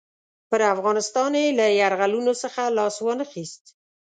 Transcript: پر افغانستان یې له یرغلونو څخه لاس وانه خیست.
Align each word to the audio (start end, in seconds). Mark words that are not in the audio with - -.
پر 0.49 0.61
افغانستان 0.75 1.31
یې 1.41 1.47
له 1.59 1.65
یرغلونو 1.79 2.33
څخه 2.43 2.61
لاس 2.77 2.95
وانه 3.05 3.25
خیست. 3.31 3.63